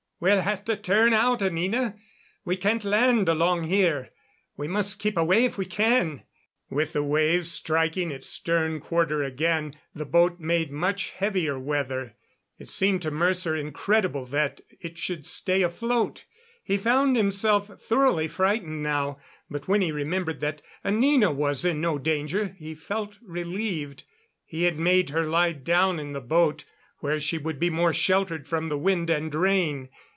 "We'll 0.23 0.41
have 0.41 0.63
to 0.65 0.75
turn 0.77 1.13
out, 1.13 1.41
Anina. 1.41 1.95
We 2.45 2.55
can't 2.55 2.85
land 2.85 3.27
along 3.27 3.63
here. 3.63 4.11
We 4.55 4.67
must 4.67 4.99
keep 4.99 5.17
away 5.17 5.45
if 5.45 5.57
we 5.57 5.65
can." 5.65 6.21
With 6.69 6.93
the 6.93 7.01
waves 7.01 7.49
striking 7.51 8.11
its 8.11 8.29
stern 8.29 8.81
quarter 8.81 9.23
again, 9.23 9.79
the 9.95 10.05
boat 10.05 10.39
made 10.39 10.71
much 10.71 11.09
heavier 11.09 11.57
weather. 11.57 12.17
It 12.59 12.69
seemed 12.69 13.01
to 13.01 13.09
Mercer 13.09 13.55
incredible 13.55 14.27
that 14.27 14.61
it 14.79 14.99
should 14.99 15.25
stay 15.25 15.63
afloat. 15.63 16.25
He 16.63 16.77
found 16.77 17.15
himself 17.15 17.81
thoroughly 17.81 18.27
frightened 18.27 18.83
now, 18.83 19.17
but 19.49 19.67
when 19.67 19.81
he 19.81 19.91
remembered 19.91 20.39
that 20.41 20.61
Anina 20.85 21.31
was 21.31 21.65
in 21.65 21.81
no 21.81 21.97
danger 21.97 22.49
he 22.59 22.75
felt 22.75 23.17
relieved. 23.23 24.03
He 24.45 24.65
had 24.65 24.77
made 24.77 25.09
her 25.09 25.25
lie 25.25 25.53
down 25.53 25.99
in 25.99 26.13
the 26.13 26.21
boat, 26.21 26.63
where 26.99 27.19
she 27.19 27.39
would 27.39 27.59
be 27.59 27.71
more 27.71 27.91
sheltered 27.91 28.47
from 28.47 28.69
the 28.69 28.77
wind 28.77 29.09
and 29.09 29.33
rain. 29.33 29.89